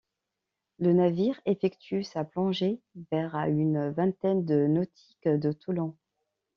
Le 0.79 0.93
navire 0.93 1.39
effectue 1.45 2.03
sa 2.03 2.23
plongée 2.23 2.81
vers 3.11 3.35
à 3.35 3.49
une 3.49 3.91
vingtaine 3.91 4.43
de 4.45 4.65
nautiques 4.65 5.27
de 5.29 5.51
Toulon. 5.51 5.95